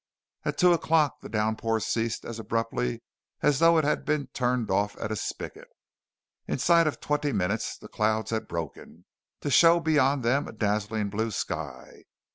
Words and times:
At 0.43 0.57
two 0.57 0.73
o'clock 0.73 1.21
the 1.21 1.29
downpour 1.29 1.79
ceased 1.79 2.25
as 2.25 2.39
abruptly 2.39 3.03
as 3.41 3.59
though 3.59 3.77
it 3.77 3.83
had 3.83 4.03
been 4.03 4.29
turned 4.33 4.71
off 4.71 4.97
at 4.97 5.11
a 5.11 5.15
spigot. 5.15 5.67
Inside 6.47 6.87
of 6.87 6.99
twenty 6.99 7.31
minutes 7.31 7.77
the 7.77 7.87
clouds 7.87 8.31
had 8.31 8.47
broken, 8.47 9.05
to 9.41 9.51
show 9.51 9.79
beyond 9.79 10.23
them 10.23 10.47
a 10.47 10.53
dazzling 10.53 11.11
blue 11.11 11.29
sky. 11.29 12.05